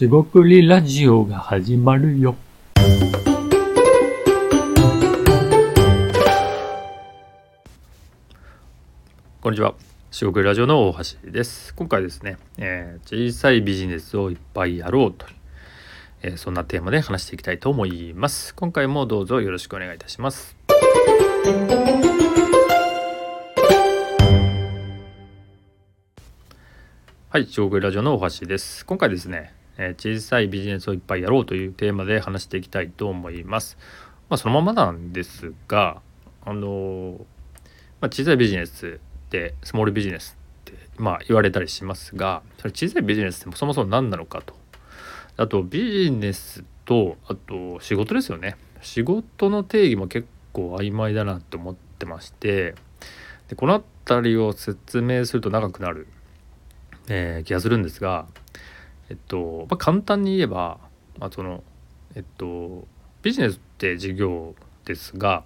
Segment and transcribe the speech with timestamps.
[0.00, 2.34] しごくりラジオが始まるよ。
[9.42, 9.74] こんにちは。
[10.10, 11.74] しごくりラジオの大橋です。
[11.74, 15.34] 今回ですね、えー小さいビジネスをいっぱいやろうという、
[16.22, 18.54] えーそんなテーマで話していきたいと思います。
[18.54, 20.56] 今回もどうぞよろしくお願いいたします。
[27.28, 28.86] はい、中国ラジオの大橋です。
[28.86, 29.52] 今回ですね、
[29.82, 33.78] えー小さいビジネスをいっぱいやろうというテーマで話していきたいと思います。
[34.28, 36.02] まあ、そのままなんですが、
[36.44, 37.24] あの
[38.00, 40.36] まあ、小さいビジネスってスモールビジネス
[40.68, 44.54] ってまあ言われたりしますが、それ小さいビジネスってそもそも何なのかと。
[45.38, 48.56] あとビジネスとあと仕事ですよね。
[48.82, 52.74] 仕事の定義も結構曖昧だなって思ってまして、
[53.48, 56.06] でこの辺りを説明すると長くなる
[57.08, 58.26] えー気がするんですが、
[59.10, 60.78] えっとまあ、簡単に言えば、
[61.18, 61.62] まあ、その
[62.14, 62.86] えっと
[63.22, 64.54] ビジネスって事業
[64.84, 65.44] ですが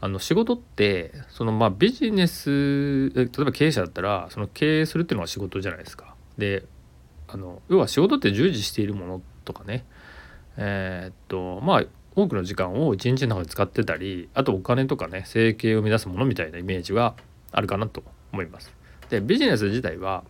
[0.00, 6.14] あの仕事ってそのまあビジネス例えば経営者だったらその経営するっていうのは仕事じゃないですか。
[6.38, 6.64] で
[7.28, 9.84] あの要は仕事って従事しているものとかね
[10.56, 11.84] えーっとまあ
[12.16, 17.16] 多くの時間を一日の中で使ってたりあとお金とかね生計を生み出すものみたいなイメージは
[17.52, 18.72] あるかなと思います。
[19.10, 20.24] でビジネス自体は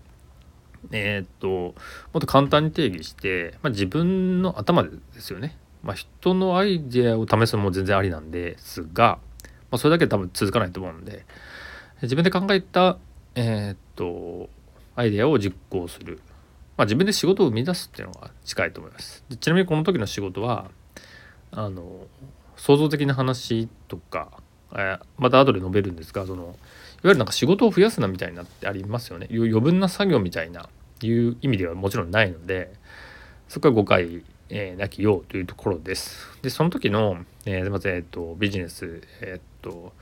[0.93, 1.75] えーっとも
[2.19, 5.57] っと簡単に定義して、まあ、自分の頭ですよね。
[5.83, 9.19] まあ、人のアイデアを試すのも全然ありなんですが、
[9.71, 11.27] まあ、それだけで多分続かないと思うんで
[12.01, 12.97] 自分で考えた、
[13.35, 14.49] えーっと
[14.97, 16.21] アイデアを実行する、
[16.77, 19.25] まあ、自分で仕事を生み出すっていうのが近いと思います。
[19.41, 20.71] ちなみにこの時の仕事は
[21.51, 22.07] あの
[22.57, 24.31] 創造的な話とか、
[24.75, 26.55] えーまた後で述べるんですがそのいわ
[27.05, 30.69] ゆるなんか仕事を増やすなみたいなってありますよね余分な作業みたいな
[31.03, 32.73] いう意味ではもちろんないので
[33.49, 36.27] そこは誤解、えーなきようというところです。
[36.43, 39.93] でその時の、えーません、えっと、ビジネス、えっと、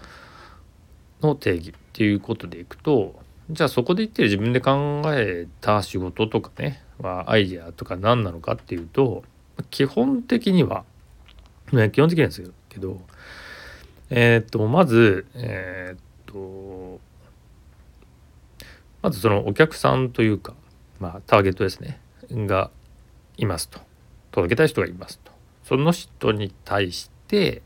[1.22, 9.24] の定義っていうことでいくとじゃあそこで言ってる自分で考えた仕事とかねはアイデアとか何なのかっていうと
[9.70, 10.84] 基本的には、
[11.72, 13.00] ね、基本的にはですけど
[14.14, 17.00] えーっとまずえーっと
[19.00, 20.54] まずそのお客さんというか
[21.00, 21.98] まあターゲットですね
[22.30, 22.70] が
[23.38, 23.80] いますと
[24.30, 25.32] 届けたい人がいますと
[25.64, 27.62] その人に対して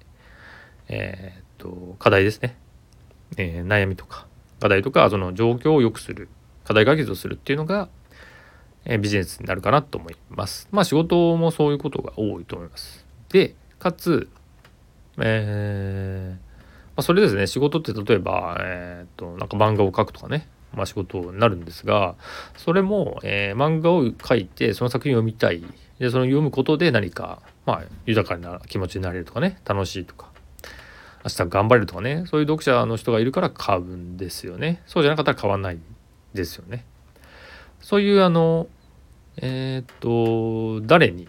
[0.87, 2.57] えーっと課題ですね、
[3.37, 4.29] えー悩みとか
[4.61, 6.29] 課題とかその状況を良くする
[6.65, 7.89] 課題解決をするっていうのが、
[8.85, 10.69] えービジネスになるかなと思います。
[10.71, 13.05] まあ仕事もそういうことが多いと思います。
[13.31, 14.29] でかつ、
[15.21, 16.47] えー
[16.97, 22.15] ま、それですね仕事って例えば、えー、となんか漫画を描くとかね、まあ、仕事になるんですが
[22.57, 25.63] それも、えー漫画を描いてその作品を読みたい。
[25.99, 30.31] でその読むことで何か、まあ、豊かな気持ちになれるとかね楽しいとか
[31.25, 34.83] 明日頑張れるとかねそういう読者の人がいるから買うんですよね。
[34.87, 35.79] そうじゃなかったら買わない
[36.35, 36.85] ですよね。
[37.81, 38.69] そういうあの
[39.39, 41.29] えっ、と誰に、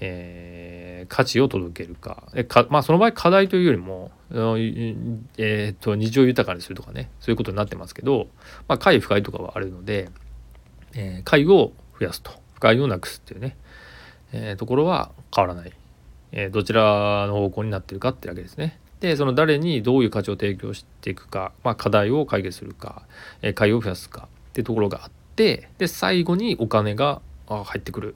[0.00, 2.28] えー価値を届けるか。
[2.34, 7.10] えかまあその場合課題というよりもえー、と日常豊かにするとかね。
[7.20, 8.28] そういうことになってますけど、
[8.68, 10.08] まあ、快不快とかはあるので、
[10.94, 12.32] えー快を増やすと。
[12.54, 13.56] 不快をなくすっていうね、
[14.32, 15.72] えーところは変わらない、
[16.32, 18.78] えーどちらの方向になってるかってわけですね。
[19.00, 23.02] でその誰にどういう価値を提供していくか、まあ、課題を解決するか、
[23.42, 28.14] えー、会を増やすかってところがあってで最後にお金が入ってくる、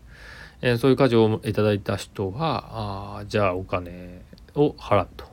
[0.61, 4.23] えーそういう価値をいただいた人はあじゃあお金
[4.55, 5.27] を払うと。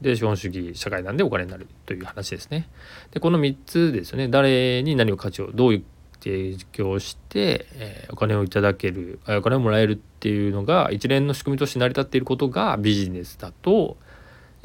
[0.00, 2.68] で資本主義社会なんでお金になるという話ですね。
[3.12, 5.84] でこの3つですね誰に何を価値をどういう
[6.20, 13.96] 提供して、えーお金をいただけるあお金をもらえるっていうのが一連の仕組みとして成り立っていることがビジネスだと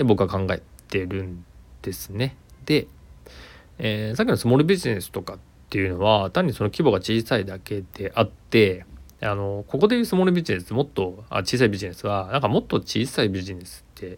[0.05, 1.45] 僕は考えてるん
[1.81, 2.35] ですね。
[2.65, 2.87] で、
[3.79, 5.37] えーさっきのスモールビジネスとかっ
[5.69, 8.85] ていうのは単にその規模が小さいだけであって
[9.23, 14.17] あのここでいうスモールビジネスもっとあ小さいビジネスはなんかもっと小さいビジネスって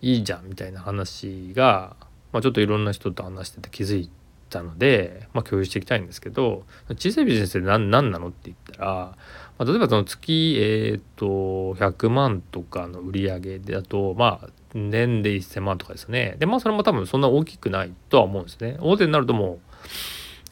[0.00, 1.96] いいじゃんみたいな話が、
[2.32, 4.10] まあ、ちょっといろんな人と話してて気づい
[4.48, 9.16] たので、まあ、共有していきたいんですけど小さいビジネスって何何なのって言ったら、ま
[9.58, 16.36] あ、例えばその月、えー、と100万とかの売り上げだとまあ年で1,000万とかですね。
[16.38, 18.78] でまあそれも多分そんな大きくないとは思うんですね。
[18.80, 19.58] 大手になるともう、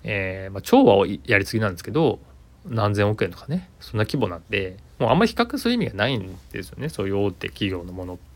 [0.05, 2.19] えーまあ、超はやりすぎなんですけど
[2.69, 8.31] 何千億円とかねそんな規模なんでもうあんまり比較する意味がないんですよねそういう大手企業のものって。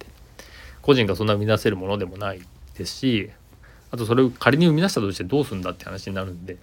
[0.84, 2.42] 個人がそんな生み出せるものでもない
[2.76, 3.30] ですし
[3.90, 6.58] あとそれを仮に生み出したとしてどうするんだって話になるんで。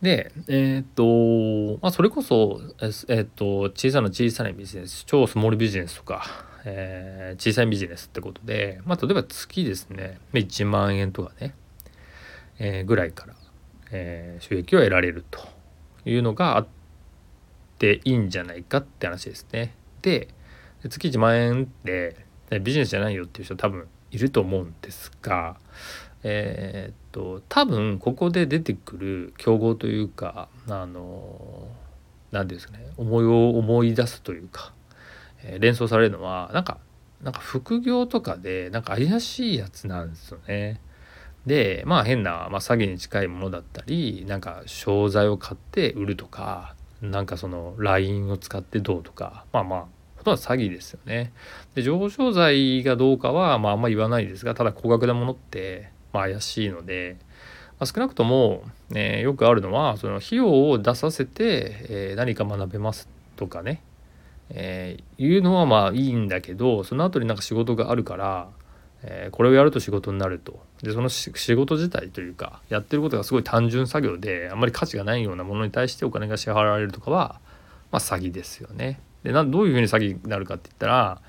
[0.00, 2.60] でえっ、とまあそれこそ
[3.08, 6.24] えっ、と小さな小さなビジネス超スモールビジネスとか、
[6.64, 11.54] えー、小さいビジネスってことでまあ例えば月ですね1万円とかね、
[12.58, 13.34] え、ぐらいから、
[13.90, 15.59] え、収益を得られると。
[16.04, 16.66] いうのがあっ
[17.78, 19.74] ていいんじゃないかって話ですね。
[20.02, 20.28] で
[20.88, 22.16] 月1万円で
[22.62, 25.56] ビジネスじゃないよっていう人多分いると思うんですが
[26.22, 31.68] えー、っと多分ここで出てくる競合というかあの
[32.30, 34.72] 何ですかね思いを思い出すというか、
[35.42, 36.78] えー、連想されるのはなんか
[37.22, 40.80] なんか副業とかでなんか怪しいやつなんですよね。
[41.46, 49.84] でまあ変な、まあ、詐欺に近いものだったりなんか商材を買って売るとかなんかその LINE を使ってどうとかまあまあ
[50.20, 51.32] ほとんど詐欺ですよね。
[51.74, 57.16] で上昇剤がどうかは、まあ、あんま言わないですがただ高額なものって、まあ、怪しいので、
[57.78, 63.82] まあ、少なくとも、ね、よくあるのはその費用を出させて、えー、何か学べますとかね、
[64.50, 68.50] えー、いうのはまあいいんだけどその後になんか仕事があるから、
[69.02, 77.40] えー、これをやると仕事になるとでその仕事自体というかやってることがすごい単純作業であんまり価値がないようなものに対してお金が支払われるとかは、
[77.92, 79.00] まあ、詐欺ですよね。
[79.22, 81.20] でなどういうふうに詐欺になるかって言ったら、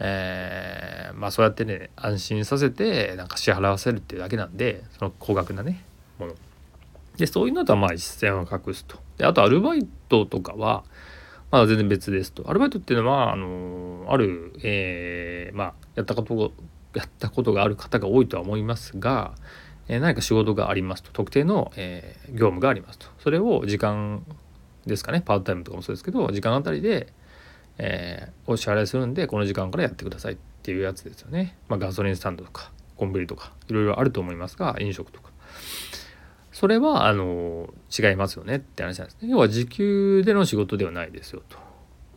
[0.00, 5.84] えー、まあそうやってね安心させてなんか支払わせるっていうだけなんでその高額なね
[6.18, 6.34] もの。
[7.16, 8.98] でそういうのとはまあ一線を画すと。
[9.18, 10.84] であとアルバイトとかは
[11.50, 12.48] まあ全然別ですと。
[12.48, 16.52] アルバイトっていうのはあのある、えー、まあやったこと
[16.94, 19.34] やったことがある方が多いとは思いますが、
[19.88, 24.24] えー、何か仕事がありますと特定の、えー、業務がありますとそれを時間
[24.86, 27.12] ですかねパートタイムとかもそうですけど時間あたりで、
[27.78, 31.56] えー、お支払いするんでこの時間からやってくださいっていうやつですよね。
[31.68, 35.30] まあ、ガソリンスタンドとかコンビニとかいろいろあると思いますが飲食とか。
[36.52, 39.28] それはあの違いますよねって話なんですね。
[39.28, 41.56] 要は時給での仕事ではないですよと。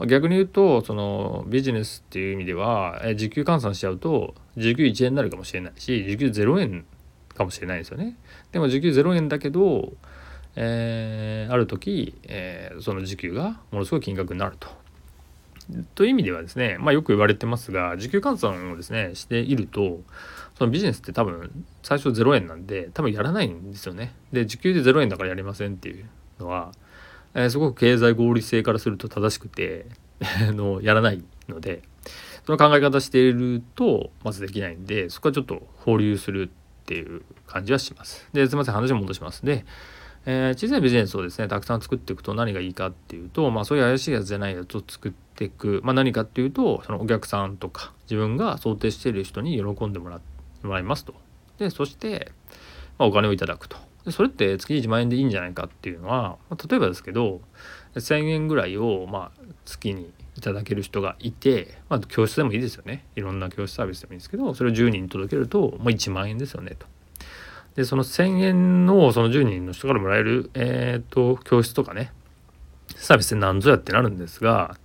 [0.07, 6.85] 逆に言うとそのビジネスっていう意味では時給換算しちゃうと時給1円になるかもしれないし時給0円
[7.33, 8.17] かもしれないですよね。
[8.51, 9.93] でも時給0円だけど
[10.55, 14.69] えー、ある時、えー、その時給がものすごい金額になると。
[15.95, 19.99] という意味ではですね、まあ、よく言われてますが時給換算をですねしていると
[20.59, 24.13] そのビジネスって多分最初0円なんで多分やらないんですよね。
[24.31, 26.05] で時給で0円だからやりませんっていう
[26.39, 26.71] のは、
[27.35, 29.85] えー、すごく経済合理性からすると正しくて
[30.51, 31.83] のやらないので
[32.45, 38.27] その考え方しているとまずできないんでそこはちょっと放流するっていう感じはします。
[38.33, 39.45] ですいません話を戻します。
[39.45, 39.65] で
[40.27, 50.19] えー、小さいビジネスをですねたくさん作っていくと何がいいかっていうと、まあ、そういう怪しいやつじゃないやつを作っていく、まあ、何かっていうとそのお客さんとか自分が想定している人に喜んでもら
[50.63, 51.13] もらいますと
[51.59, 52.31] でそして、
[52.97, 57.41] まあ、お金をいただくとでそれって月1万円でいいんじゃないかっていうのは、まあ、例えばですけど
[57.95, 66.85] 1,000円ぐらいを、まあ、月にいただける人がいて、まあ、教室でもいいですよねいろんな教室サービスでもいいんですけどそれを10人届けると、まあ、1万円ですよねと。
[67.75, 72.11] でその1,000円のその10人の人からもらえる、えーと、教室とかね
[72.95, 74.77] サービスって何ぞやってなるんですが、ま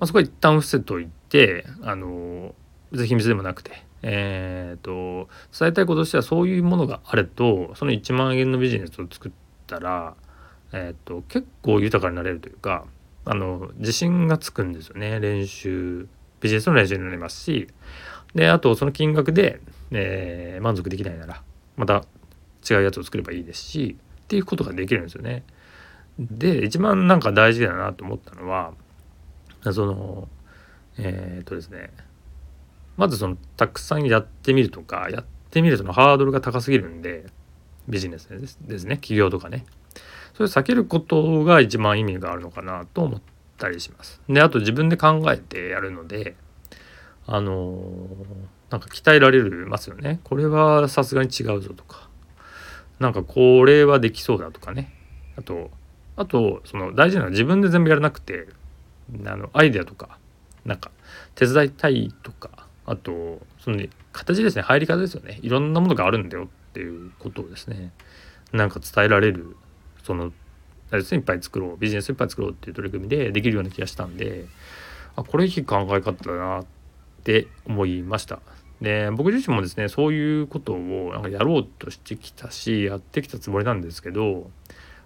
[0.00, 2.54] あ、そこは一旦伏せといてあの
[2.92, 9.32] 別に秘密でもなくて、えーと、伝えたいこととしてはそういうものがあるとその1万円のビジネスを作っ
[9.66, 10.14] たら、
[10.72, 12.86] えーと、結構豊かになれるというか
[13.24, 16.08] あの自信がつくんですよね練習
[16.40, 17.68] ビジネスの練習になりますし
[18.34, 19.60] であとその金額で、
[19.90, 21.42] えー、満足できないなら
[21.76, 22.04] また
[22.68, 25.42] 違うやつを作ればいいですしっていうことができるんですよね。
[26.18, 28.72] で一番なんか大事だなと思ったのは
[29.72, 30.28] その
[30.98, 31.90] えー、っとですね
[33.00, 37.24] まずそのたくさんやってみるとかやってみるとのハードルが高すぎるんで
[37.88, 38.46] ビジネスで
[38.78, 39.64] すね企業とかね。
[40.34, 43.20] それを避けることが一番意味があるのかなと思っ
[43.56, 44.20] たりします。
[44.28, 46.36] であと自分で考えてやるので
[47.26, 47.76] あのー、
[48.68, 50.20] なんか鍛えられるますよね。
[50.22, 52.06] これはさすがに違うぞとか。
[52.98, 54.92] なんかこれはできそうだとかね。
[55.38, 55.70] あと
[56.16, 58.48] あとその大事なのは自分で全部やらなくて
[59.24, 60.18] あのアイデアとか
[60.66, 60.90] なんか
[61.34, 64.62] 手伝いたいとかあとそのね形ですね。
[64.62, 65.38] 入り方ですよね。
[65.42, 67.92] いろんなものがあるんだよっていうことをですね
[68.52, 69.56] なんか伝えられる
[70.02, 70.32] その
[70.92, 74.46] いっぱい作ろうビジネスいっぱい作ろうっていう取り組みでできるような気がしたんで
[75.14, 76.64] あこれいい考え方だなっ
[77.22, 78.40] て思いました。
[78.80, 84.50] で僕自身もですねそういうことをなんかやろうとしてきたしやってきたつもりなんですけど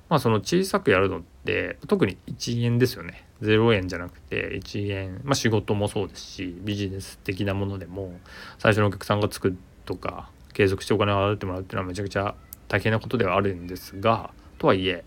[0.09, 3.24] まあその小さくやるのって特に1円ですよね。
[3.43, 5.21] 0円じゃなくて1円。
[5.25, 8.19] まあ仕事もそうですしビジネス的なものでも
[8.59, 12.35] 最初のお客さんがつくとか継続してお金を払ってもらうっていうのはめちゃくちゃ
[12.69, 15.05] 大変なことではあるんですがとはいえ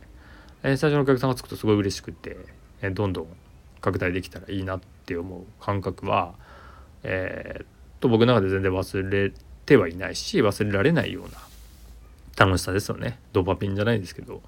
[0.64, 2.38] え、最初のお客さんがつくとすごい嬉しくて、
[2.82, 3.28] え、どんどん
[3.80, 6.34] 拡大できたらいいなって思う感覚は、
[7.04, 9.32] えー、と僕の中で全然忘れ
[9.66, 11.38] てはいないし忘れられないような
[12.46, 13.20] 楽しさですよね。
[13.34, 14.42] ドーパピンじゃないですけど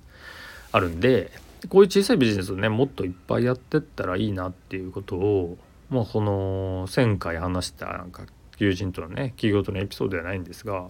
[0.71, 1.31] あるんで
[1.67, 5.57] こういう小さいビジネスをねもっといっぱいやってったらいいなっていうことを
[5.89, 8.23] もうこの1,000回話したなんか
[8.57, 10.89] 友人とのね企業とのエピソードではないんですが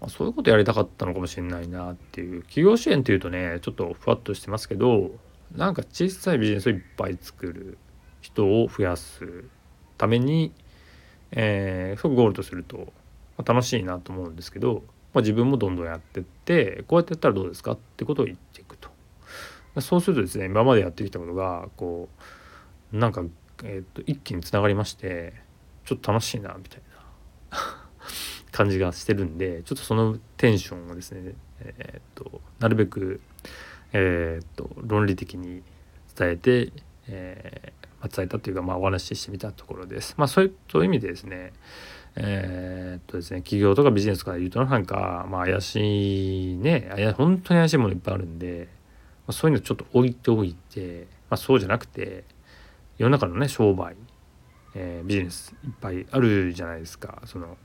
[0.00, 5.10] まそういうことやりたかったのかもしれないなっていう企業支援っていうとねちょっとふわっとしてますけど
[5.54, 7.78] なんか小さいビジネスをいっぱい作る
[8.20, 9.44] 人を増やす
[9.96, 10.52] ために、
[11.32, 12.92] えー、そゴールとすると、
[13.36, 14.82] まあ、楽しいなと思うんですけど、
[15.14, 18.90] まあ、自分もどんどんやってってこうやってやったらどうですかってことを言っていくと。
[19.80, 22.08] そうするとですね今までやってきたことがこ
[22.92, 23.22] うなんか、
[23.64, 25.34] えー、と一気につながりまして
[25.84, 26.80] ちょっと楽しいなみたい
[27.50, 27.58] な
[28.52, 33.20] 感じがしてるんでちょっとそのテンションをですね、えー、となるべく、
[33.92, 35.62] えー、と論理的に
[36.16, 36.72] 伝えて、
[37.08, 40.14] えーま、伝えたというか、まあ、お話ししてみたところです。
[40.16, 41.52] まあ、そういう意味でですね
[42.16, 48.68] えー、っとですね企業とかビジネスから言うとなんか、まあ、怪しいね本当に怪しいものいっぱいあるんで、
[49.28, 52.24] あ、そういうのちょっと置いておいて、まあ、そうじゃなくて
[52.98, 53.96] 世の中のね商売、
[54.74, 57.22] えー、ビジネスいっぱいあるじゃないですか。
[57.26, 57.56] その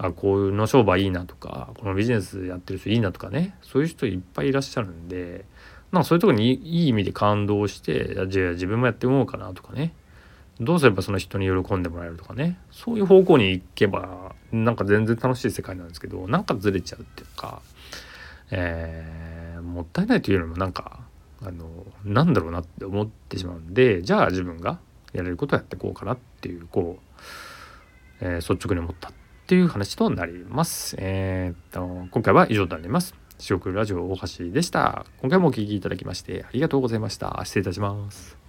[0.00, 5.44] あこういうの商売いいなとかこのビジネスやってる人いいなとかねそういう人いっぱいいらっしゃるんで
[5.90, 9.92] なんかそういうとこにいい意味で感動してじゃあ自分もやってみようかなとかね。
[10.60, 12.58] どうすればその人に喜んでもらえるとかね。
[12.72, 17.62] そういう方向に行けばなんか全然楽しい世界なんですけどなんかずれちゃうっていうか、
[18.50, 21.00] えー、もったいないというよりもなんか
[21.42, 21.68] あの
[22.04, 24.78] なんだろうなって思ってしまうんでじゃあ自分が
[25.12, 26.98] やれることをやっていこうかなっていうこ
[28.20, 29.12] う、えー、率直に思ったっ
[29.46, 30.96] ていう話となります。
[30.98, 33.14] えー、っと今回は以上となります。
[33.38, 35.06] 四国ラジオ大橋でした。
[35.20, 37.40] 今回もお聴きいただきましてありがとうございました。
[37.44, 38.47] 失礼いたします。